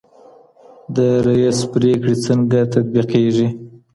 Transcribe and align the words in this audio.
د 0.95 0.97
رییس 1.25 1.59
پريکړي 1.71 2.15
څنګه 2.25 2.59
تطبیقیږي؟ 2.73 3.47